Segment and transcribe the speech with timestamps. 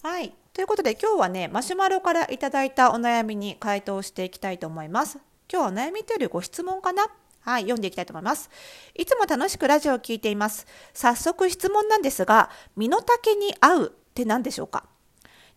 [0.00, 0.32] はい。
[0.52, 5.18] ということで今日はね、マシュマロからいただいたお悩みに回答していきたいと思います。
[5.52, 7.08] 今日はお悩みというよりご質問かな？
[7.40, 8.48] はい、読んでいきたいと思います。
[8.94, 10.68] いつも楽しくラジオを聞いています。
[10.94, 14.84] 早速質問なんですが、身の丈に合うって何でしょうか？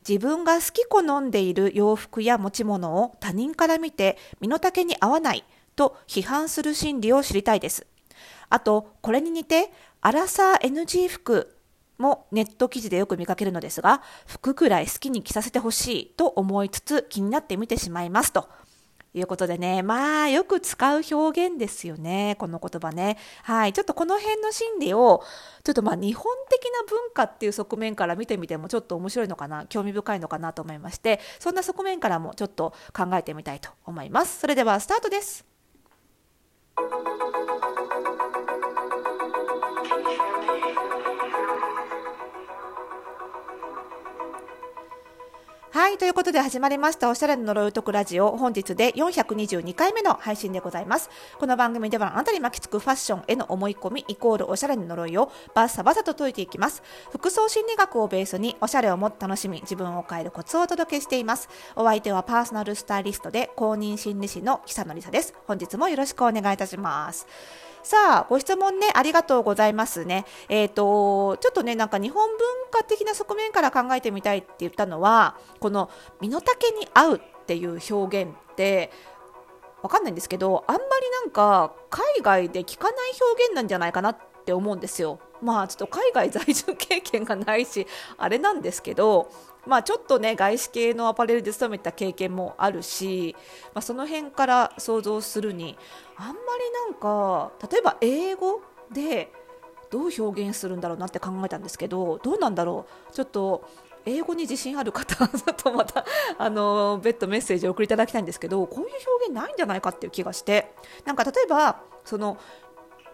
[0.09, 5.44] 自分が好き好んでいる洋服や持ち物を他人から見て身の丈に合わない
[5.76, 7.86] と批判する心理を知りたいです。
[8.50, 9.71] あと、これに似て、
[10.02, 11.55] アラサー NG 服
[12.02, 18.50] もネット記事でよく見かけるのですが、服くらい好きに着させてほしいと思いつつ気になって見てしまいますと。
[19.14, 23.18] いうことでね、まあ、よく使う表現ですよね、この言葉ね。
[23.44, 25.22] はい、ちょっとこの辺の心理を、
[25.66, 34.40] ちょっとまあ、日本的な文化っていう側面から見てみても、ちょっと面白いのかな、興味深いのかなと思いまして、そんな側面からもちょっと考えてみたいと思います。
[34.40, 35.45] それでは、スタートです。
[45.98, 48.38] ということで始まりました、おしゃれの呪いを解くラジオ。
[48.38, 51.09] 本日で422回目の配信でございます。
[51.38, 56.81] この番組ではあなたに巻きつくファッションへの思い込みイコールおしゃれの呪いをバッサバサと解いていきます。
[57.12, 61.50] 服装心理学をベースにおしゃれをもっと楽しみ、自分を変えるコツをお届けしています。
[61.75, 65.34] お相手はパーソナルスタイリストで公認心理師の久野里沙です。
[65.45, 67.28] 本日もよろしくお願いいたします。
[67.84, 70.26] さあ、ご質問ね、ありがとうございますね。
[70.50, 72.38] えっ、ー、と、ちょっとね、なんか日本文
[72.70, 78.92] 化的な側面から考えてみたいって言ったのは、この身の丈に合うっていう表現って、
[79.82, 80.88] わかんないんですけど、あんまり
[81.24, 85.20] なんか海外で聞かない表現なんじゃないかなって思うんですよ。
[85.42, 87.88] まあちょっと海外在住経験がないし、
[88.18, 89.32] あれなんですけど、
[89.66, 93.36] まあ、ちょっとね外資系のアパレルで勤めた経験もあるし、
[93.73, 95.78] まあ、その辺から想像するに
[96.16, 96.38] あんまり
[96.92, 99.31] なんか例えば英語で
[99.90, 103.14] どう表現するんだろうなって考えたんですけどどうなんだろう？
[103.14, 103.68] ちょっと
[104.06, 106.06] 英語に自信ある方ちょっとまた
[106.40, 110.73] あの別途メッセージを送りいただきたいんですけどこういう表現ないんじゃないかっていう気がして。
[111.06, 112.38] なんか例えばその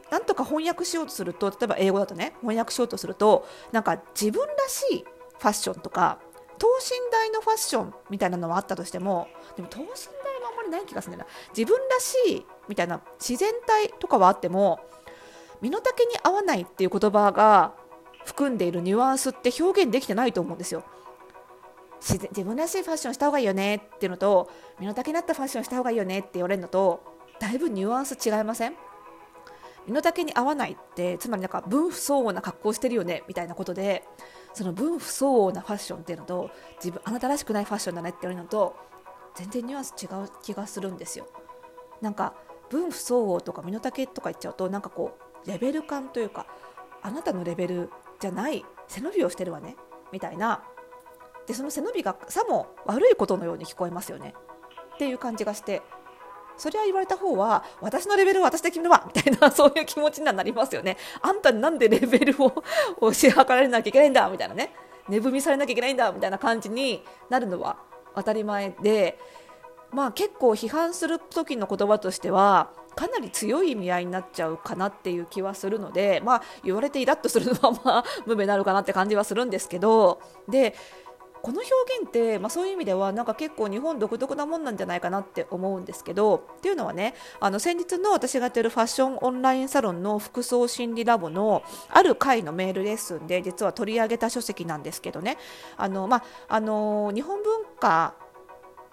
[0.10, 6.20] なんとか翻訳しようとすると例えば英語だとね翻訳しようとするとなんか自分らしいファッションとか
[6.58, 9.92] 等身大のファッションみたいなのはあったとしてもでも等身大は
[10.52, 11.36] あんまりない気がするんだよな。
[11.56, 14.80] 自分らしいみたいな自然体とかはあっても
[15.62, 17.74] 身の丈に合わないっていう言葉が
[18.26, 20.84] 含んでいるニュアンスって表現できてないと思うんですよ。
[22.00, 27.02] 自自分らしいファッションした方がいいよねっていうのと身の丈に合ったファッションした方がいいよねって言われるのと
[27.40, 28.76] だいぶニュアンス違いません？
[29.88, 34.04] 身の丈に合わないってつまりなんか分不相応な格好してるよねみたいなことで
[34.54, 38.76] その分不相応なファッションっていうのと自分あなたらしくないファッションだねって言われるのと
[39.36, 41.28] 全然ニュアンス違う気がするんですよ。
[42.02, 42.34] なんか
[42.70, 46.48] 分不相応とか身の丈とか言っちゃうとなんかこうレベル感というか
[47.02, 49.76] あなたのレベルじゃない背伸びをしてるわね
[50.12, 50.64] みたいな。
[51.46, 54.34] でその背伸びがさも悪いことのように聞こえますよね。
[54.96, 55.82] っていう感じがして
[56.58, 60.98] それは言われた方は私のレベルを私で決めるわみたいなそういう気持ちにはなりますよね。
[61.22, 62.64] あんたになんでレベルを
[63.02, 64.74] 押し量られなきゃいけないんだみたいなね。
[65.10, 67.78] 値踏みされなきゃいけないんだみたいな感じになるのは
[68.16, 69.18] 当たり前で。
[69.92, 80.20] まあ結構批判する時の言葉としてはかなり強い意味合いになっちゃうかなっていう気はするので、まあ、言われてイラッとするのはまあ無名なのかなって感じはするんですけど。
[80.50, 80.76] で
[81.48, 95.38] この表現って、まあ、そういう意味ではなんか結構日本独特なもんなんじゃないかなって思うんですけどっていうのはねあの先日の私がやってるファッションオンラインサロンの服装心理ラボのある回のメールレッスンで実は取り上げた書籍なんですけどね。
[95.78, 98.16] あの、まあ、あの日本文化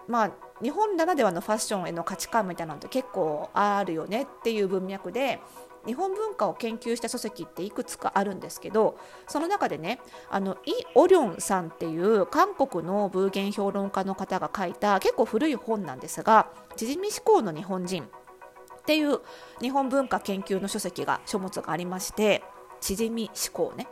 [0.06, 0.31] まあ
[0.62, 5.41] 日本ならではのファッションへの価値観みたいなのって結構あるよねっていう文脈で
[5.87, 10.00] 日本文化を研究した書籍っていくつかあるんですけどその中でね
[10.31, 19.21] あのイ・オリョンさんっていう韓国の文言評論家の方が書いた結構古い本なんですが「縮み思考の日本人」っていう
[19.61, 22.43] 日本文化研究の書籍が書物がありまして
[22.81, 23.89] 縮み思考ね。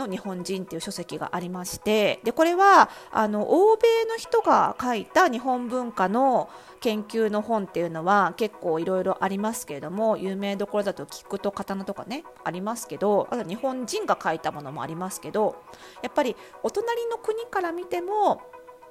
[0.00, 6.48] の日本人っていう書籍がありましてでこれはあの欧米の人が書いた日本文化の
[6.80, 15.56] 研究の本っていうのは結構いろいろありますけれども有名どころだと菊と刀とかねありますけどあと日本人が書いたものもありますけど
[16.02, 18.42] やっぱりお隣の国から見ても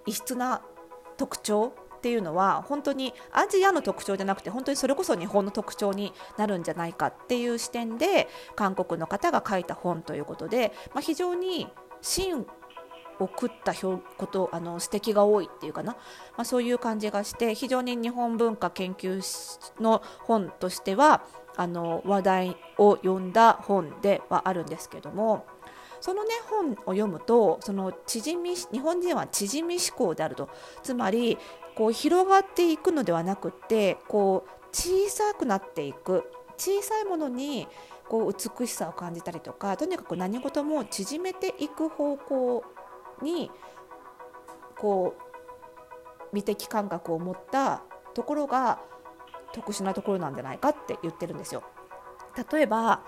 [0.06, 0.62] 異質な
[1.18, 11.68] 特徴っていうのは本当にアジアの特徴じゃなくて本当にそれこそ日本の特徴になるんじゃないかっていう視点で韓国の方が書いた本ということで、まあ、非常に
[12.02, 12.46] 芯を
[13.20, 16.00] 食ったことあの指摘が多いっていうかな、ま
[16.44, 19.22] あ、そういう感じがして非常に日本文化研究
[19.82, 21.22] の本としては
[21.58, 25.46] あの話題を呼んだ本ではあるんですけども
[26.02, 30.50] そのね本を読むとその縮み日本人は縮み思考であると
[30.84, 31.38] つまり
[31.76, 37.68] こう広がっていくのではなくってこう小さくなっていく小さいものに
[38.08, 42.64] こう美しさを感じたりとかとにかく何事も縮めていく方向
[43.22, 43.52] に
[44.78, 45.24] こう
[46.34, 48.80] 美的感覚を持ったところが
[49.54, 51.64] 特殊なところなんじゃないかって言ってるんですよ。
[52.52, 53.02] 例えば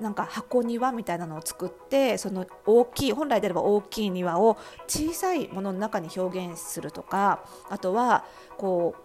[0.00, 4.56] なんか箱庭みたいなのを作ってその大きい本来であれば大きい庭を
[4.86, 8.24] 小さいものの中に表現するとかあとは
[8.56, 9.00] こう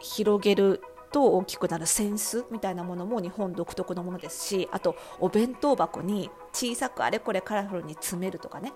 [0.00, 0.80] 広げる
[1.12, 8.72] と大きくなる扇子みたいなものも日本独特のものですしあとお弁当箱に小さくあれこれカラフルに詰めるとかね。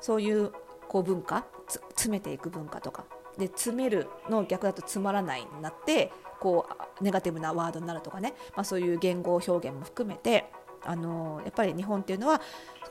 [0.00, 0.52] そういう
[0.88, 3.04] こう文化詰めていく文化とか。
[3.38, 6.66] で詰めるの逆だとつまらないになってこ
[7.00, 10.46] うネガティブなワードになるとかね、まあ、そういう言語表現も含めて
[10.84, 12.40] あのやっぱり日本っていうのは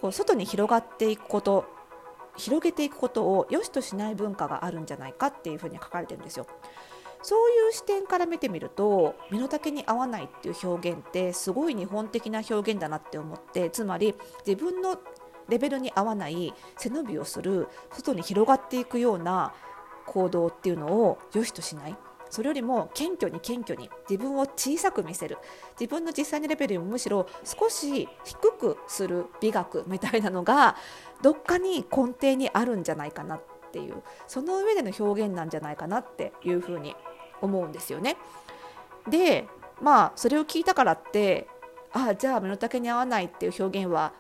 [0.02, 1.66] こう外に広がっていくこと
[2.38, 6.48] 広げていくことを良しとしない文化があるんじゃないかっていうふうに書かれてるんですよ。
[7.22, 14.16] そういう視点から見てみると身の丈に合わないっていう表現ってすごい日本的な表現だなって思ってつまり
[14.48, 14.98] 自分の
[15.50, 19.54] レベルに合わない背伸びをする外に広がっていくような
[20.06, 21.96] 行動っていうのを良しとしない
[22.30, 25.38] それよりも謙虚に謙虚に自分を小さく見せる
[25.80, 30.76] 自分の実際のレベルよりもむしろ少し低くする美学みたいなのが
[31.22, 33.42] どっかに根底にあるんじゃないかなっ
[33.72, 36.96] ていうその上での表現なんじゃないかなっていうふうに
[37.42, 38.18] 思うんですよね。
[39.08, 39.48] で
[39.82, 41.48] まあそれを聞いたからって
[41.92, 44.14] ああじゃあ身の丈に合わないっていう表現は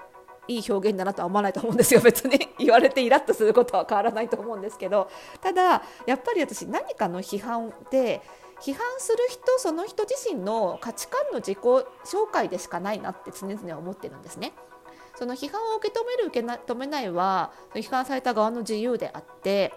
[0.49, 5.07] いい表現だなとは思わないと思うんですよ別に 言われてイラッとすることは変わらないと思うんですけど
[5.41, 8.21] ただやっぱり私何かの批判で
[8.59, 11.85] 批判する人その人自身の価値観の自己紹
[12.31, 14.53] 介でしかないなって常々思ってるんですね。
[15.15, 19.73] その批判を受け止める受け止めないは批判された側の自由であって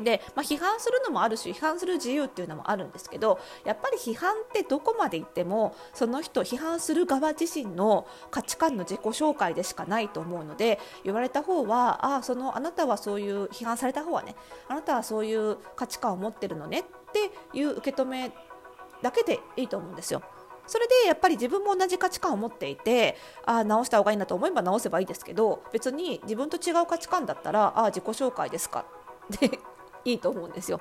[0.00, 14.34] で、まあ、批判するのもあるし批判する自由っていうのもあるんですけどやっぱり批判ってどこまで行ってもその人批判する側自身の価値観の自己紹介でしかないと思うので言われた方はああそのあなたはそういう批判された方はね
[14.68, 18.32] あなたはそういう価値観を持ってるのねっていう受け止め
[19.02, 20.22] だけでいいと思うんですよ。
[20.66, 28.86] それでやっぱり自分も同じ価値観を持っていてあ直した方がいいなと思えば直せばいいですけど別に自分と違う価値観だったらああ自己紹介ですか？
[29.28, 29.58] で
[30.04, 30.80] いいと思うんですよ。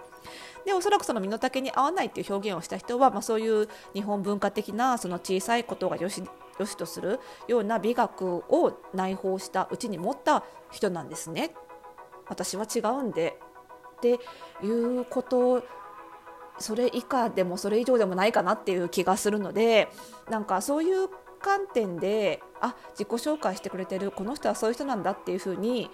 [0.66, 6.24] でおそらくその身の丈に合わないっていう表現をした人は、まあ、そういう日本文化的なその小さいことがよし
[6.60, 11.54] よしとするような美学を内包したうちに持った人なんですね。
[12.28, 13.38] 私は違うんで
[13.98, 14.20] って
[14.64, 15.64] いうこと
[16.60, 19.90] それ以下でもそれ以上でもないかなっていう気がするので
[20.30, 21.10] なんかそういう
[21.42, 25.90] 観点であ自己紹介してくれてるこの人はそういう人なんだっていうふうに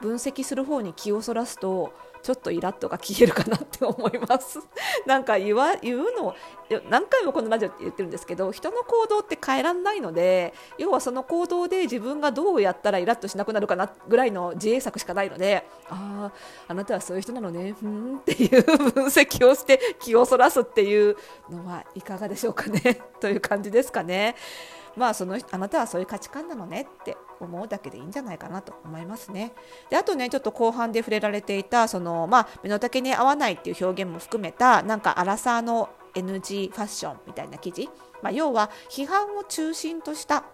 [0.00, 1.92] 分析する方に気をそらすと
[2.22, 4.60] ちょっとイラッとが消えるかなって思います。
[5.06, 6.34] なんか言わ言うの
[6.88, 16.32] 何回もこのラジオって言ってるんですけど人の行動って変えらんないので要はその行動で自分がどうやったらイラッとしなくなるかなぐらいの自衛策しかないのでああ
[16.68, 17.74] あなたはそういう人なのね。
[17.78, 21.16] ふんっていう分析をして気をそらすっていう
[21.50, 23.00] のはいかがでしょうかね。
[23.20, 24.36] という感じですかね。
[24.96, 29.52] まあそのあなたはそういう価値観なのねって思うだけでいいんじゃないかなと思いますね。
[29.90, 37.88] であとねちょっと後半で触れられていたそのまあ身の丈に合わないっていう表現も含めたなんかアラサーの NG ファッションみたいな記事、
[38.22, 40.44] まあ、要は批判を中心とした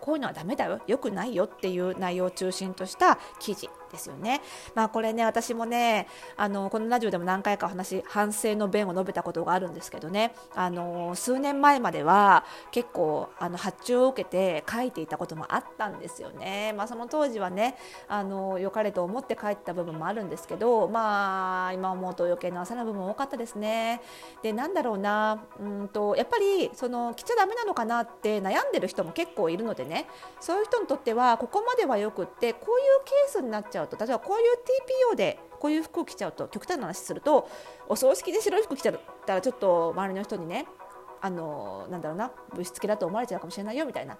[0.00, 4.40] こういうのはダメだよ良くないよっていう内容を中心とした記事ですよね。
[4.74, 16.72] まあこれね私もねあのこのラジオでも何回か話反省の弁を述べたことがあるんですけどねあの数年前までは結構あの発注を受けて書いていたこともあったんですよね。
[16.76, 17.76] まあ、その当時はね
[18.08, 24.00] あの良かれと思って書いてた部分もあるんですけどまあ今思うと余計な浅な部分多かったですね。
[24.42, 30.06] でなんだろうなうんとやっぱりその着ちゃダメなのかなって悩んでる人も結構いるのでね
[30.40, 37.48] そういう人にとってはここまではよくってこういうケースになっちゃちゃうと例えばこういう TPO でこういう服を着ちゃうと極端な話すると
[37.88, 40.66] お葬式で白い服着ちゃったらちょっと周りの人にね
[41.20, 44.16] あのなんだろうな物質系だと思われちゃうかもしれないよみたいな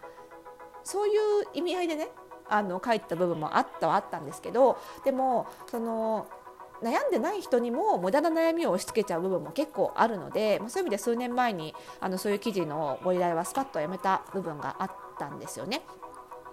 [0.84, 1.14] そういう
[1.54, 2.08] 意味合いでね
[2.48, 6.28] あの書いてた部分もあったはあったんですけどでもその
[6.82, 15.82] 悩んでない人にも無駄な悩みを押し付けちゃう部分も結構あるので、まあ、そういう意味で数年前にあのそういう記事のご依頼はスパッとやめた部分があったんですよね。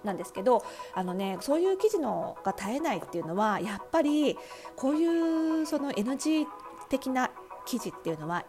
[0.04, 4.38] なんですけどあの、ね、そういう記事のが絶えないっていうのはやっぱり
[4.76, 6.46] こういうその NG
[6.88, 7.30] 的な
[7.66, 8.44] 記事っていうのは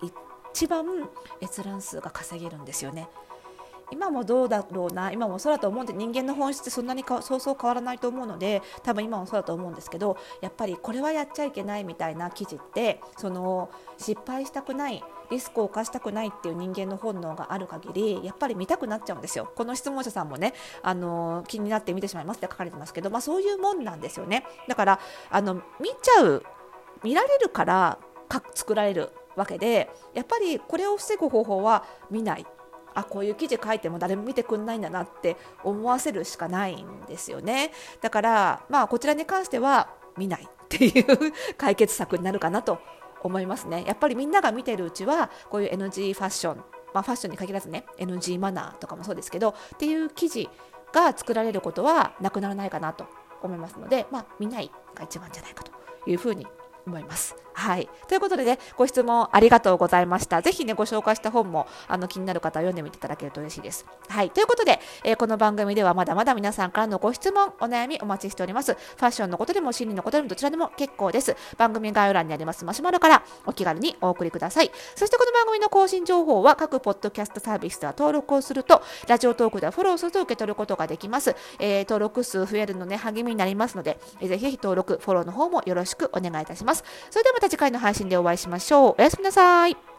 [0.53, 0.85] 一番
[1.41, 3.07] 閲覧数が稼げるんですよね。
[3.91, 19.51] 今もどうだろうな今もそうだと思うんで人間の本質ってそんなにかそうそう変わらないと思うので多分今もそうだと思うんですけどやっぱりこれはやっちゃいけないみたいな記事ってその失敗したくないリスクを冒したくないっていう人間の本能がある限りやっぱり見たくなっちゃうんですよ。
[19.55, 24.45] この質問者さんもねあの気になって見てしまいますって書かれてますけど、まあ、そういうもんなんですよね。
[24.67, 24.99] だから
[25.29, 26.43] あの見ちゃう
[27.03, 32.45] 見られるからか作られるわけでやっぱりこれを防ぐ方法は見ない
[32.95, 37.71] あこういう記事書いても誰も見てくんないんだなって思わせるしかないんですよね。
[38.01, 41.05] だからまあこちらに関しては見ないっていう
[41.57, 42.79] 解決策になるかなと
[43.21, 43.83] 思いますね。
[43.85, 46.63] やっぱりみんなが見てるうちはこういう NG ファッション
[46.95, 50.47] まあ、ファッションに限らずね NG マナーとかもそうですけどっていう記事
[50.93, 53.05] が作られることはなくならないかなと
[53.43, 55.73] 思いますので、まあ、見ないが一番じゃないかと
[56.09, 56.47] いうふうに
[56.85, 57.35] 思います。
[57.55, 57.87] はい。
[58.09, 60.41] ということでね、ご質問ありがとうございました。
[60.41, 63.85] ぜひね、ご紹介した本もあの気になる方は読んでみていただけると嬉しいです。
[64.09, 64.29] はい。
[64.29, 68.73] ということで、えー、この番組ではまだまだ皆さんからのご質問、お悩みお待ちしております。
[68.73, 71.35] ファッションのことでも心理のことでもどちらでも結構です。
[71.57, 74.69] 番組概要欄にありますマシュマロからお気軽にお送りください。
[74.93, 81.33] そしてこの番組の更新情報は各ポッドキャストサービスでは登録をすると、ラジオトークではフォローすると受け取ることができます。
[81.59, 86.83] えー、登録数増えるのね、励みになりますので、えー、ぜひ登録、フォローの方もよろしくお願いいたしますます。
[87.09, 88.95] それではまた次回の配信でお会いしましょう。
[88.97, 89.94] おやすみなさい。